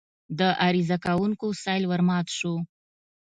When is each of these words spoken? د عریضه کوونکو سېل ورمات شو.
د 0.39 0.41
عریضه 0.63 0.97
کوونکو 1.05 1.47
سېل 1.63 1.83
ورمات 1.91 2.27
شو. 2.37 2.53